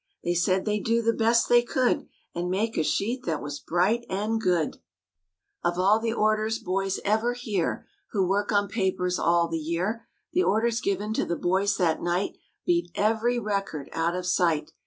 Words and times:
They 0.23 0.33
said 0.33 0.65
they'd 0.65 0.83
do 0.83 1.03
the 1.03 1.13
best 1.13 1.47
they 1.47 1.61
could 1.61 2.07
And 2.33 2.49
make 2.49 2.75
a 2.75 2.81
sheet 2.81 3.23
that 3.25 3.39
was 3.39 3.59
bright 3.59 4.03
and 4.09 4.41
good. 4.41 4.77
THE 4.77 4.79
BEARS 4.79 4.79
GET 4.79 4.79
OUT 4.79 4.79
A 4.79 4.79
NEWSPAPER 4.79 5.61
ikana 5.61 5.71
Of 5.75 5.79
all 5.79 5.99
the 5.99 6.13
orders 6.13 6.57
boys 6.59 6.99
ever 7.05 7.33
hear 7.33 7.85
Who 8.09 8.27
work 8.27 8.51
on 8.51 8.67
papers 8.67 9.19
all 9.19 9.47
the 9.47 9.59
year, 9.59 10.07
The 10.33 10.41
orders 10.41 10.81
given 10.81 11.13
to 11.13 11.25
the 11.25 11.35
boys 11.35 11.77
that 11.77 12.01
night 12.01 12.39
Beat 12.65 12.89
every 12.95 13.37
record 13.37 13.89
out 13.93 14.15
of 14.15 14.25
sight. 14.25 14.71